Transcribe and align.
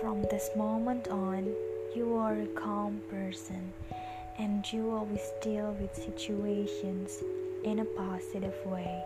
from 0.00 0.22
this 0.30 0.50
moment 0.56 1.08
on, 1.08 1.52
you 1.96 2.16
are 2.16 2.34
a 2.34 2.46
calm 2.46 3.00
person 3.10 3.72
and 4.38 4.72
you 4.72 4.92
always 4.92 5.32
deal 5.42 5.76
with 5.80 5.92
situations 5.96 7.22
in 7.64 7.80
a 7.80 7.84
positive 7.84 8.54
way. 8.66 9.02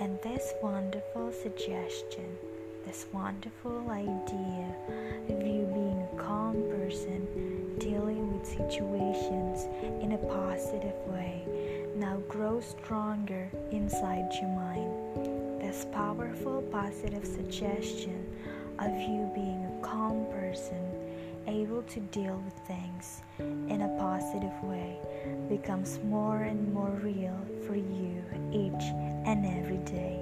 And 0.00 0.18
this 0.20 0.54
wonderful 0.60 1.32
suggestion, 1.32 2.36
this 2.84 3.06
wonderful 3.12 3.88
idea 3.90 4.74
of 5.28 5.46
you 5.46 5.70
being 5.72 6.08
a 6.12 6.16
calm 6.20 6.56
person, 6.70 7.78
dealing 7.78 8.32
with 8.36 8.46
situations 8.46 9.68
in 10.02 10.12
a 10.12 10.18
positive 10.18 10.96
way, 11.06 11.44
now 11.94 12.16
grows 12.28 12.74
stronger 12.82 13.48
inside 13.70 14.28
your 14.40 14.50
mind. 14.50 15.60
This 15.60 15.86
powerful 15.92 16.60
positive 16.72 17.24
suggestion 17.24 18.26
of 18.78 18.92
you 19.00 19.30
being 19.34 19.64
a 19.64 19.86
calm 19.86 20.26
person 20.30 21.02
able 21.46 21.82
to 21.82 22.00
deal 22.00 22.40
with 22.44 22.54
things 22.66 23.22
in 23.38 23.82
a 23.82 23.98
positive 23.98 24.52
way 24.62 24.96
becomes 25.48 25.98
more 26.04 26.42
and 26.42 26.72
more 26.72 26.90
real 27.02 27.36
for 27.66 27.74
you 27.74 28.22
each 28.52 28.84
and 29.26 29.44
every 29.46 29.78
day. 29.78 30.20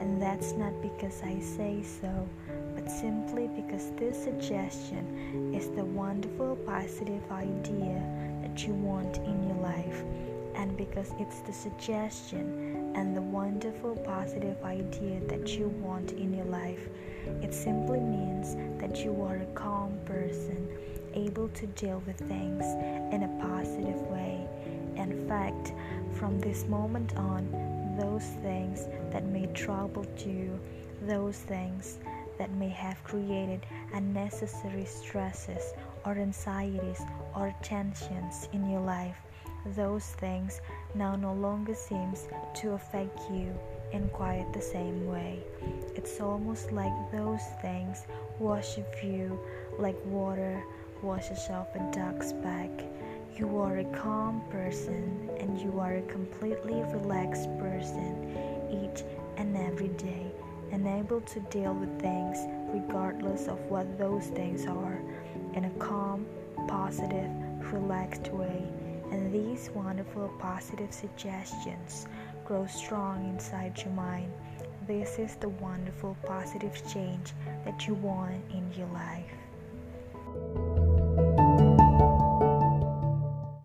And 0.00 0.20
that's 0.20 0.52
not 0.52 0.72
because 0.82 1.22
I 1.22 1.38
say 1.40 1.82
so, 1.82 2.28
but 2.74 2.90
simply 2.90 3.48
because 3.48 3.90
this 3.96 4.22
suggestion 4.22 5.52
is 5.54 5.68
the 5.70 5.84
wonderful 5.84 6.56
positive 6.56 7.22
idea 7.30 8.02
that 8.42 8.66
you 8.66 8.74
want 8.74 9.18
in 9.18 9.48
your 9.48 9.58
life, 9.58 10.02
and 10.64 10.78
because 10.78 11.12
it's 11.18 11.40
the 11.42 11.52
suggestion 11.52 12.90
and 12.96 13.14
the 13.14 13.20
wonderful 13.20 13.94
positive 13.96 14.56
idea 14.64 15.20
that 15.28 15.46
you 15.58 15.68
want 15.68 16.12
in 16.12 16.32
your 16.32 16.46
life. 16.46 16.88
It 17.42 17.52
simply 17.52 18.00
means 18.00 18.56
that 18.80 19.04
you 19.04 19.12
are 19.24 19.36
a 19.36 19.54
calm 19.54 19.98
person, 20.06 20.66
able 21.12 21.48
to 21.50 21.66
deal 21.66 22.02
with 22.06 22.16
things 22.16 22.64
in 23.12 23.24
a 23.24 23.46
positive 23.46 24.00
way. 24.08 24.48
In 24.96 25.28
fact, 25.28 25.74
from 26.18 26.40
this 26.40 26.64
moment 26.64 27.14
on, 27.16 27.44
those 28.00 28.24
things 28.42 28.86
that 29.12 29.26
may 29.26 29.46
trouble 29.48 30.06
you, 30.16 30.58
those 31.02 31.36
things 31.36 31.98
that 32.38 32.50
may 32.52 32.70
have 32.70 33.04
created 33.04 33.66
unnecessary 33.92 34.86
stresses 34.86 35.74
or 36.06 36.12
anxieties 36.12 37.02
or 37.36 37.54
tensions 37.62 38.48
in 38.54 38.70
your 38.70 38.80
life, 38.80 39.18
those 39.66 40.04
things 40.04 40.60
now 40.94 41.16
no 41.16 41.32
longer 41.32 41.74
seems 41.74 42.28
to 42.54 42.72
affect 42.72 43.18
you 43.30 43.54
in 43.92 44.08
quite 44.08 44.52
the 44.52 44.60
same 44.60 45.06
way. 45.06 45.38
It's 45.94 46.20
almost 46.20 46.72
like 46.72 46.92
those 47.12 47.42
things 47.62 48.04
wash 48.38 48.76
you 49.02 49.38
like 49.78 49.96
water 50.06 50.62
washes 51.02 51.48
off 51.50 51.74
a 51.74 51.78
duck's 51.92 52.32
back. 52.32 52.70
You 53.36 53.58
are 53.58 53.78
a 53.78 53.84
calm 53.84 54.42
person 54.50 55.28
and 55.38 55.60
you 55.60 55.78
are 55.78 55.96
a 55.96 56.02
completely 56.02 56.82
relaxed 56.92 57.48
person 57.58 58.32
each 58.70 59.02
and 59.36 59.56
every 59.56 59.88
day 59.88 60.26
and 60.72 60.86
able 60.86 61.20
to 61.20 61.40
deal 61.50 61.74
with 61.74 62.00
things 62.00 62.38
regardless 62.72 63.48
of 63.48 63.58
what 63.70 63.98
those 63.98 64.26
things 64.26 64.66
are 64.66 65.00
in 65.54 65.64
a 65.64 65.70
calm, 65.78 66.26
positive, 66.66 67.30
relaxed 67.72 68.28
way. 68.32 68.62
And 69.14 69.32
these 69.32 69.70
wonderful 69.70 70.28
positive 70.40 70.92
suggestions 70.92 72.08
grow 72.44 72.66
strong 72.66 73.28
inside 73.28 73.78
your 73.78 73.94
mind. 73.94 74.32
This 74.88 75.20
is 75.20 75.36
the 75.36 75.50
wonderful 75.50 76.16
positive 76.26 76.82
change 76.92 77.32
that 77.64 77.86
you 77.86 77.94
want 77.94 78.42
in 78.50 78.72
your 78.76 78.88
life. 78.88 79.30